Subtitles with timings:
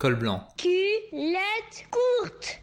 [0.00, 0.40] Col blanc.
[0.56, 2.62] Culotte courte.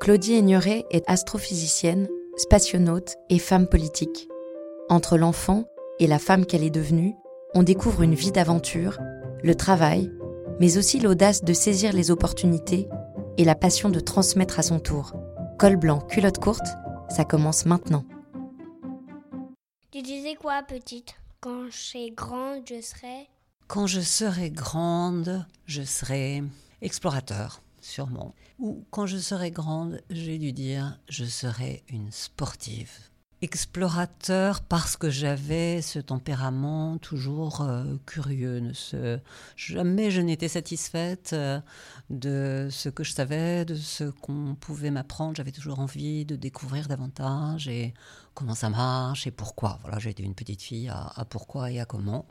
[0.00, 4.28] Claudie Aigneret est astrophysicienne, spationaute et femme politique.
[4.88, 5.62] Entre l'enfant
[6.00, 7.14] et la femme qu'elle est devenue,
[7.54, 8.98] on découvre une vie d'aventure,
[9.44, 10.10] le travail,
[10.58, 12.88] mais aussi l'audace de saisir les opportunités
[13.38, 15.12] et la passion de transmettre à son tour.
[15.60, 16.66] Col blanc, culotte courte,
[17.08, 18.04] ça commence maintenant.
[19.92, 21.14] Tu disais quoi, petite?
[21.40, 23.28] Quand je serai grande, je serai.
[23.72, 26.42] Quand je serai grande, je serai
[26.82, 28.34] explorateur, sûrement.
[28.58, 32.92] Ou quand je serai grande, j'ai dû dire, je serai une sportive
[33.40, 38.60] explorateur parce que j'avais ce tempérament toujours euh, curieux.
[38.60, 39.18] Ne se...
[39.56, 41.58] Jamais je n'étais satisfaite euh,
[42.10, 45.34] de ce que je savais, de ce qu'on pouvait m'apprendre.
[45.34, 47.94] J'avais toujours envie de découvrir davantage et
[48.34, 49.78] comment ça marche et pourquoi.
[49.80, 52.26] Voilà, j'étais une petite fille à pourquoi et à comment.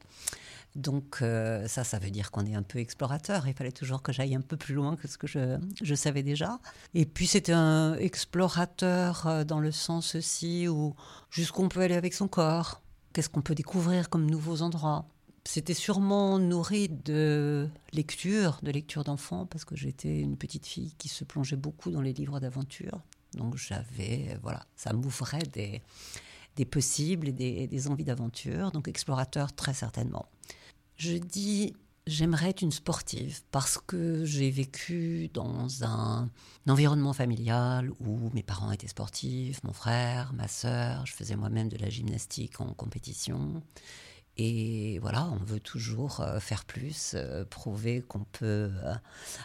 [0.75, 3.47] Donc euh, ça, ça veut dire qu'on est un peu explorateur.
[3.47, 6.59] Il fallait toujours que j'aille un peu plus loin que ce que je, savais déjà.
[6.93, 10.95] Et puis c'était un explorateur euh, dans le sens aussi où
[11.29, 12.81] jusqu'où on peut aller avec son corps,
[13.13, 15.05] qu'est-ce qu'on peut découvrir comme nouveaux endroits.
[15.43, 21.09] C'était sûrement nourri de lecture, de lecture d'enfants, parce que j'étais une petite fille qui
[21.09, 23.01] se plongeait beaucoup dans les livres d'aventure.
[23.33, 25.81] Donc j'avais, voilà, ça m'ouvrait des,
[26.65, 28.71] possibles et des, des envies d'aventure.
[28.71, 30.27] Donc explorateur très certainement.
[31.01, 31.73] Je dis
[32.05, 36.29] j'aimerais être une sportive parce que j'ai vécu dans un,
[36.69, 41.77] environnement familial où mes parents étaient sportifs, mon frère, ma sœur, je faisais moi-même de
[41.77, 43.63] la gymnastique en compétition.
[44.43, 48.95] Et voilà, on veut toujours euh, faire plus, euh, prouver qu'on peut euh,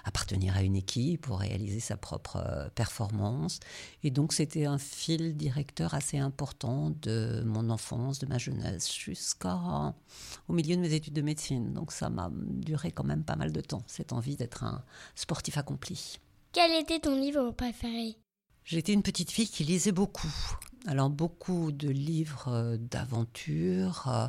[0.04, 3.60] appartenir à une équipe pour réaliser sa propre performance.
[4.04, 9.92] Et donc c'était un fil directeur assez important de mon enfance, de ma jeunesse, jusqu'au
[10.48, 11.74] milieu de mes études de médecine.
[11.74, 14.82] Donc ça m'a duré quand même pas mal de temps, cette envie d'être un
[15.14, 16.20] sportif accompli.
[16.52, 18.16] Quel était ton livre préféré?
[18.64, 20.32] J'étais une petite fille qui lisait beaucoup.
[20.88, 24.28] Alors beaucoup de livres euh, d'aventures, euh,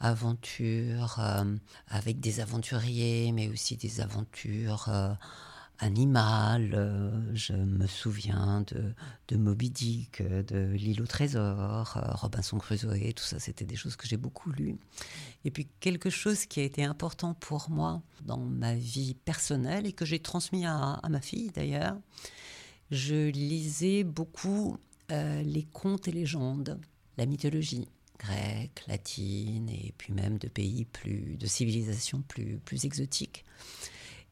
[0.00, 1.44] aventures euh,
[1.88, 4.88] avec des aventuriers, mais aussi des aventures
[5.80, 7.30] animales.
[7.34, 8.94] je me souviens de,
[9.28, 14.08] de Moby Dick, de L'île au trésor, Robinson Crusoe, tout ça, c'était des choses que
[14.08, 14.78] j'ai beaucoup lues.
[15.44, 19.92] Et puis quelque chose qui a été important pour moi dans ma vie personnelle et
[19.92, 21.96] que j'ai transmis à ma fille d'ailleurs,
[22.90, 24.78] je lisais beaucoup
[25.10, 26.80] euh, les contes et légendes,
[27.16, 27.88] la mythologie
[28.18, 33.44] grecque, latine, et puis même de pays plus, de civilisations plus, plus exotiques.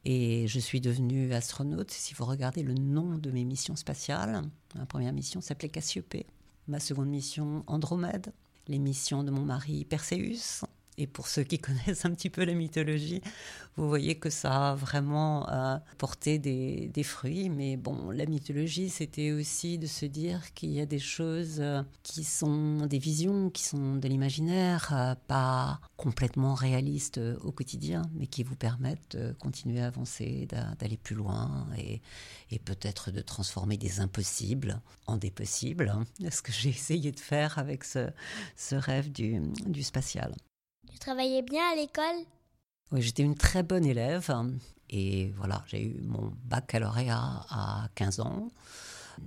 [0.04, 1.90] Et je suis devenue astronaute.
[1.90, 4.42] Si vous regardez le nom de mes missions spatiales,
[4.74, 6.26] ma première mission s'appelait Cassiopée,
[6.68, 8.32] ma seconde mission Andromède,
[8.68, 10.64] les missions de mon mari Perséus,
[10.98, 13.20] et pour ceux qui connaissent un petit peu la mythologie,
[13.76, 17.50] vous voyez que ça a vraiment euh, porté des, fruits.
[17.50, 21.82] Mais bon, la mythologie, c'était aussi de se dire qu'il y a des choses euh,
[22.02, 28.26] qui sont des visions, qui sont de l'imaginaire, euh, pas complètement réalistes au quotidien, mais
[28.26, 32.00] qui vous permettent de continuer à avancer, d'aller plus loin et,
[32.64, 35.94] peut-être de transformer des impossibles en des possibles.
[36.30, 38.08] Ce que j'ai essayé de faire avec ce,
[38.72, 40.34] rêve du spatial.
[40.96, 42.24] Tu travaillais bien à l'école?
[42.90, 44.32] Oui, j'étais une très bonne élève.
[44.88, 48.48] Et voilà, j'ai eu mon baccalauréat à 15 ans.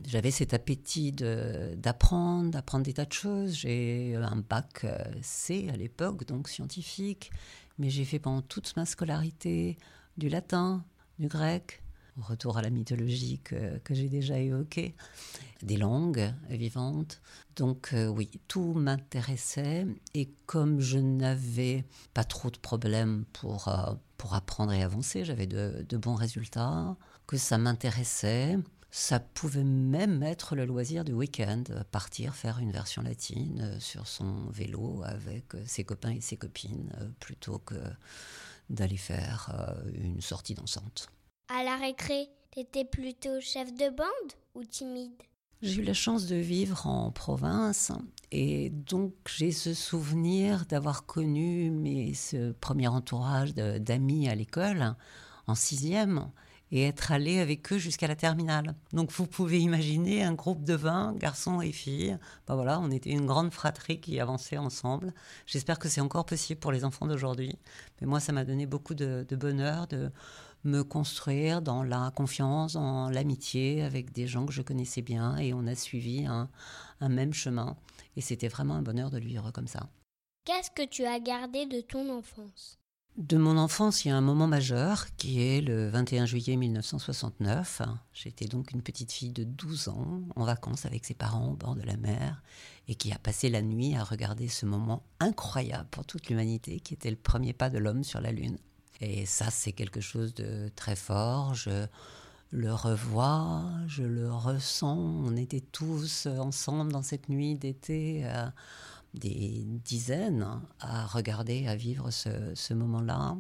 [0.07, 3.53] J'avais cet appétit d'apprendre, d'apprendre des tas de choses.
[3.53, 7.30] J'ai un bac euh, C à l'époque, donc scientifique.
[7.78, 9.78] Mais j'ai fait pendant toute ma scolarité
[10.18, 10.84] du latin,
[11.19, 11.84] du grec,
[12.22, 14.96] retour à la mythologie que, j'ai déjà évoqué,
[15.62, 17.22] des langues vivantes.
[17.56, 23.94] Donc euh, oui, tout m'intéressait et comme je n'avais pas trop de problèmes pour, euh,
[24.18, 26.96] pour apprendre et avancer, j'avais de, de, bons résultats,
[27.28, 28.57] que ça m'intéressait.
[28.91, 34.07] Ça pouvait même être le loisir du week-end, partir faire une version latine euh, sur
[34.07, 37.75] son vélo avec ses copains et ses copines, plutôt que
[38.69, 39.51] d'aller faire
[39.94, 41.10] une sortie dansante.
[41.51, 44.07] À la récré, t'étais plutôt chef de bande
[44.54, 45.24] ou timide?
[45.63, 47.92] J'ai eu la chance de vivre en province
[48.31, 54.96] et donc j'ai ce souvenir d'avoir connu mes, ce premier entourage d'amis à l'école
[55.48, 56.30] en sixième
[56.72, 58.75] et être allé avec eux jusqu'à la terminale.
[58.94, 62.18] Donc vous pouvez imaginer un groupe de 20 garçons et filles.
[62.48, 65.13] Ben voilà, on était une grande fratrie qui avançait ensemble.
[65.48, 67.57] J'espère que c'est encore possible pour les enfants d'aujourd'hui.
[68.00, 70.12] Mais moi, ça m'a donné beaucoup de, de bonheur de
[70.63, 75.53] me construire dans la confiance, dans l'amitié avec des gens que je connaissais bien et
[75.53, 76.50] on a suivi un,
[77.01, 77.77] même chemin.
[78.15, 79.89] Et c'était vraiment un bonheur de le vivre comme ça.
[80.45, 82.79] Qu'est-ce que tu as gardé de ton enfance?
[83.17, 87.81] De mon enfance, il y a un moment majeur qui est le 21 juillet 1969.
[88.13, 91.75] J'étais donc une petite fille de 12 ans en vacances avec ses parents au bord
[91.75, 92.41] de la mer
[92.88, 96.94] et qui a passé la nuit à regarder ce moment incroyable pour toute l'humanité qui
[96.94, 98.57] était le premier pas de l'homme sur la Lune.
[99.01, 101.56] Et ça, c'est quelque chose de très fort.
[101.56, 101.88] Je
[102.51, 104.98] le revois, je le ressens.
[104.98, 108.22] On était tous ensemble dans cette nuit d'été.
[108.25, 108.48] Euh,
[109.13, 110.46] des dizaines
[110.80, 113.38] à regarder, à vivre ce, moment-là.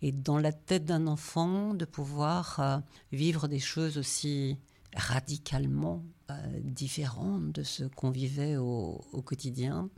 [0.00, 2.78] Et dans la tête d'un enfant, de pouvoir euh,
[3.12, 4.56] vivre des choses aussi
[4.94, 9.88] radicalement euh, différentes de ce qu'on vivait au, quotidien,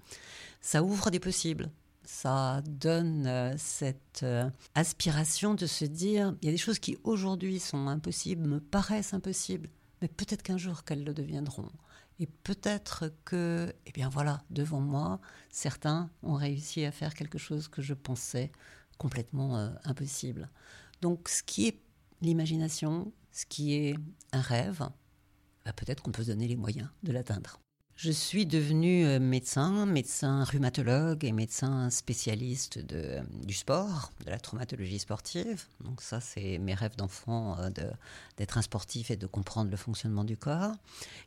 [0.61, 1.71] ça ouvre des possibles.
[2.05, 4.25] Ça donne euh, cette
[4.75, 9.15] aspiration de se dire, il y a des choses qui aujourd'hui sont impossibles, me paraissent
[9.15, 9.71] impossibles,
[10.03, 11.71] mais peut-être qu'un jour qu'elles le deviendront.
[12.21, 15.21] Et peut-être que, eh bien voilà, devant moi,
[15.51, 18.53] certains ont réussi à faire quelque chose que je pensais
[18.99, 20.49] complètement euh, impossible.
[21.01, 21.81] Donc ce qui est
[22.21, 23.97] l'imagination, ce qui est
[24.33, 24.89] un rêve,
[25.65, 27.59] bah, peut-être qu'on peut se donner les moyens de l'atteindre.
[27.97, 34.41] Je suis devenu euh, médecin, médecin rhumatologue et médecin spécialiste de, du sport, de la
[34.41, 35.67] traumatologie sportive.
[35.81, 37.71] Donc ça, c'est mes rêves d'enfant euh,
[38.37, 40.73] d'être un sportif et de comprendre le fonctionnement du corps.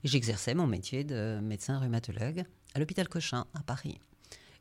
[0.03, 2.43] Et j'exerçais mon métier de médecin rhumatologue
[2.73, 3.97] à l'hôpital Cochin à Paris.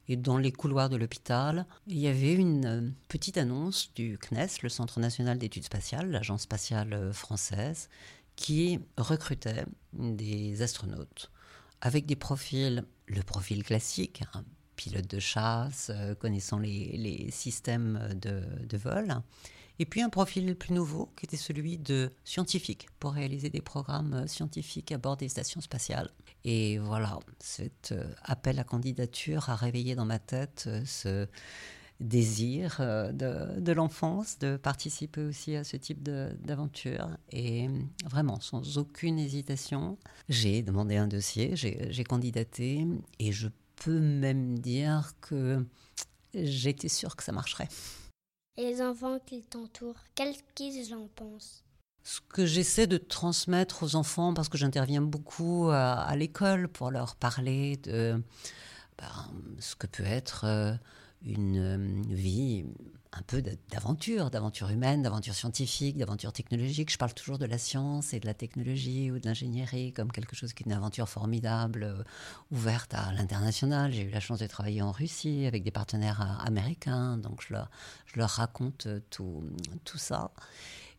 [0.06, 4.62] Et dans les couloirs de l'hôpital, il y avait une euh, petite annonce du CNES,
[4.62, 7.88] le Centre national d'études spatiales, l'agence spatiale française,
[8.37, 11.32] qui recrutait des astronautes
[11.81, 14.44] avec des profils, le profil classique, un
[14.76, 19.17] pilote de chasse, euh, connaissant les, systèmes de, vol,
[19.78, 24.26] et puis un profil plus nouveau qui était celui de scientifique pour réaliser des programmes
[24.28, 26.11] scientifiques à bord des stations spatiales.
[26.44, 31.26] Et voilà, cet euh, appel à candidature a réveillé dans ma tête euh, ce
[32.01, 37.09] désir euh, de, l'enfance de participer aussi à ce type d'aventure.
[37.31, 37.69] Et
[38.05, 39.99] vraiment, sans aucune hésitation,
[40.29, 42.87] j'ai demandé un dossier, j'ai candidaté
[43.19, 45.65] et je peux même dire que
[46.35, 47.69] j'étais sûre que ça marcherait.
[48.57, 51.63] Et les enfants qui t'entourent, qu'est-ce qu'ils en pensent?
[52.03, 57.17] Ce que j'essaie de transmettre aux enfants, parce que j'interviens beaucoup à, l'école pour leur
[57.17, 58.23] parler de
[58.97, 59.09] ben,
[59.59, 60.73] ce que peut être euh,
[61.25, 62.65] une euh, vie
[63.13, 66.93] un peu d'aventure, d'aventure humaine, d'aventure scientifique, d'aventure technologique.
[66.93, 70.37] Je parle toujours de la science et de la technologie ou de l'ingénierie comme quelque
[70.37, 72.03] chose qui est une aventure formidable, euh,
[72.51, 73.93] ouverte à l'international.
[73.93, 77.55] J'ai eu la chance de travailler en Russie avec des partenaires euh, américains, donc je
[77.55, 79.43] leur, raconte tout,
[79.95, 80.31] ça.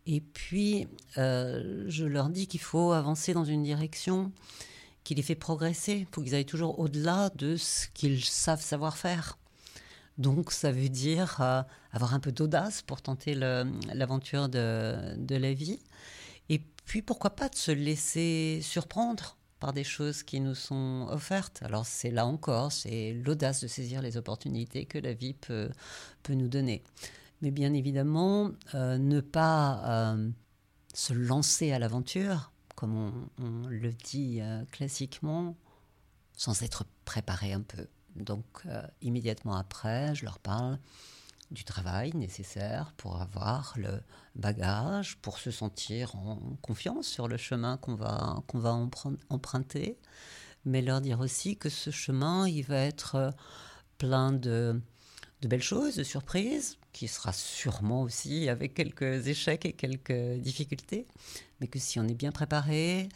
[0.05, 4.31] Et puis, je leur dis qu'il faut avancer dans une direction
[5.07, 6.05] qui les fait progresser.
[6.11, 9.37] Faut qu'ils aillent toujours au-delà de ce qu'ils savent savoir faire.
[10.17, 11.61] Donc ça veut dire euh,
[11.91, 15.79] avoir un peu d'audace pour tenter l'aventure de, la vie.
[16.49, 21.61] Et puis pourquoi pas de se laisser surprendre par des choses qui nous sont offertes.
[21.63, 25.69] Alors c'est là encore, c'est l'audace de saisir les opportunités que la vie peut,
[26.29, 26.83] nous donner.
[27.41, 30.29] Mais bien évidemment, euh, ne pas euh,
[30.93, 34.39] se lancer à l'aventure, comme on, le dit
[34.71, 35.55] classiquement,
[36.33, 37.87] sans être préparé un peu.
[38.17, 40.77] Donc euh, immédiatement après, je leur parle
[41.51, 44.01] du travail nécessaire pour avoir le
[44.35, 48.87] bagage, pour se sentir en confiance sur le chemin qu'on va, va
[49.29, 49.97] emprunter,
[50.65, 53.31] mais leur dire aussi que ce chemin, il va être euh,
[53.97, 54.81] plein de,
[55.41, 61.05] de belles choses, de surprises, qui sera sûrement aussi avec quelques échecs et quelques difficultés,
[61.59, 63.07] mais que si on est bien préparé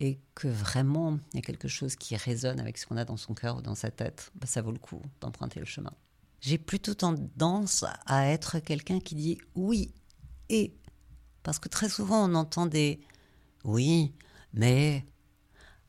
[0.00, 3.16] et que vraiment il y a quelque chose qui résonne avec ce qu'on a dans
[3.16, 5.92] son cœur ou dans sa tête, bah, ça vaut le coup d'emprunter le chemin.
[6.40, 9.92] J'ai plutôt tendance à être quelqu'un qui dit oui
[10.48, 10.72] et,
[11.42, 13.00] parce que très souvent on entend des
[13.64, 14.14] oui,
[14.52, 15.04] mais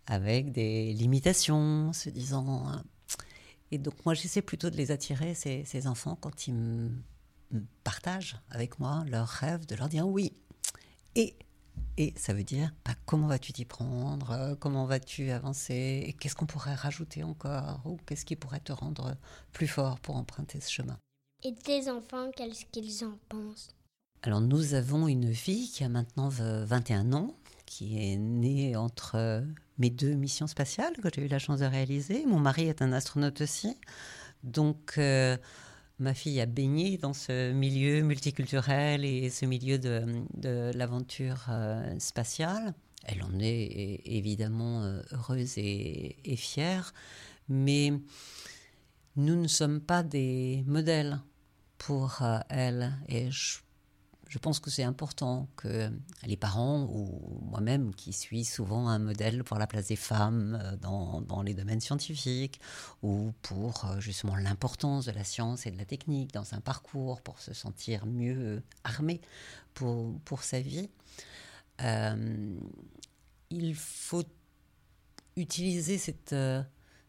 [0.08, 2.66] avec des limitations, se disant...
[3.72, 6.90] Et donc moi j'essaie plutôt de les attirer, ces, ces enfants, quand ils me
[7.84, 10.34] partagent avec moi leurs rêves, de leur dire oui.
[11.16, 11.36] Et
[12.00, 16.34] et ça veut dire bah, comment vas-tu t'y prendre, euh, comment vas-tu avancer, et qu'est-ce
[16.34, 19.18] qu'on pourrait rajouter encore, ou qu'est-ce qui pourrait te rendre
[19.52, 20.98] plus fort pour emprunter ce chemin?
[21.44, 23.76] Et tes enfants, qu'est-ce qu'ils en pensent?
[24.24, 29.44] Alors nous avons une fille qui a maintenant 21 ans, qui est née entre
[29.78, 32.26] mes deux missions spatiales que j'ai eu la chance de réaliser.
[32.26, 33.76] Mon mari est un astronaute aussi.
[34.44, 34.94] Donc...
[34.98, 35.38] Euh,
[36.00, 42.74] ma fille a baigné dans ce milieu multiculturel et ce milieu de, l'aventure euh, spatiale.
[43.06, 46.94] Elle en est évidemment euh, heureuse et, fière,
[47.48, 47.94] mais
[49.16, 51.20] nous ne sommes pas des modèles
[51.78, 52.94] pour euh, elle.
[53.08, 53.60] Et je,
[54.38, 55.90] pense que c'est important que
[56.24, 60.76] les parents ou moi-même, qui suis souvent un modèle pour la place des femmes euh,
[60.78, 62.60] dans, les domaines scientifiques
[63.02, 67.22] ou pour euh, justement l'importance de la science et de la technique dans un parcours
[67.22, 69.22] pour se sentir mieux armé
[69.74, 70.90] pour, pour sa vie,
[73.50, 74.26] il faut
[75.38, 76.36] utiliser cette,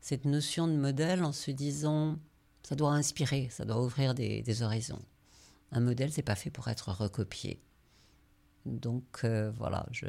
[0.00, 2.16] cette notion de modèle en se disant
[2.62, 5.00] ça doit inspirer, ça doit ouvrir des, horizons.
[5.72, 7.60] Un modèle, c'est pas fait pour être recopié.
[8.66, 10.06] Donc euh, voilà, je,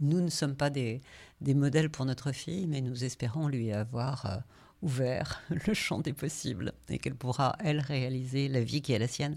[0.00, 1.00] nous ne sommes pas des,
[1.40, 4.36] des, modèles pour notre fille, mais nous espérons lui avoir euh,
[4.82, 9.08] ouvert le champ des possibles et qu'elle pourra, elle, réaliser la vie qui est la
[9.08, 9.36] sienne.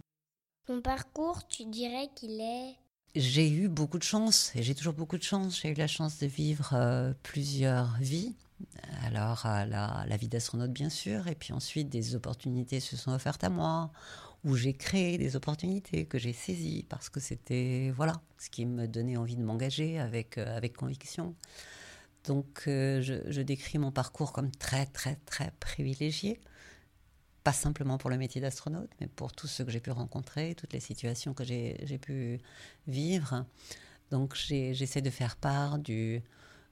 [0.67, 2.75] Ton parcours, tu dirais qu'il est...
[3.13, 5.60] J'ai eu beaucoup de chance, et j'ai toujours beaucoup de chance.
[5.60, 8.36] J'ai eu la chance de vivre euh, plusieurs vies.
[9.03, 13.43] Alors, la, la vie d'astronaute, bien sûr, et puis ensuite, des opportunités se sont offertes
[13.43, 13.91] à moi,
[14.43, 18.88] où j'ai créé des opportunités que j'ai saisies parce que c'était voilà ce qui me
[18.88, 21.36] donnait envie de m'engager avec, euh, avec conviction.
[22.25, 26.39] Donc, euh, je, décris mon parcours comme très, très, très privilégié.
[27.43, 30.74] Pas simplement pour le métier d'astronaute, mais pour tout ce que j'ai pu rencontrer, toutes
[30.74, 32.39] les situations que j'ai pu
[32.88, 33.45] vivre.
[34.12, 36.21] Donc, j'essaie de faire part du,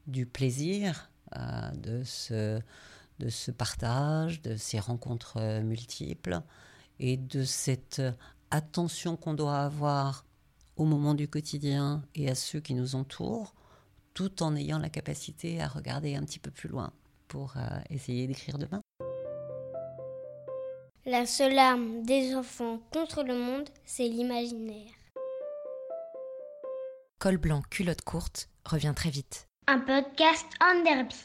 [0.05, 2.61] du plaisir euh, de, ce,
[3.17, 6.41] de ce partage, de ces rencontres multiples
[6.99, 8.01] et de cette
[8.51, 10.25] attention qu'on doit avoir
[10.75, 13.53] au moment du quotidien et à ceux qui nous entourent,
[14.13, 16.91] tout en ayant la capacité à regarder un petit peu plus loin
[17.27, 18.81] pour euh, essayer d'écrire demain.
[21.05, 24.91] La seule arme des enfants contre le monde, c'est l'imaginaire.
[27.19, 31.15] Col blanc, culotte courte revient très vite un podcast en derby.